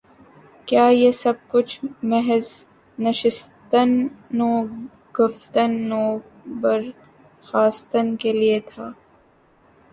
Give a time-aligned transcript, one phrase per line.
[0.67, 2.47] کیا یہ سب کچھ محض
[2.97, 3.89] نشستن
[4.39, 4.49] و
[5.19, 6.17] گفتن و
[6.61, 8.91] برخاستن کے لیے تھا؟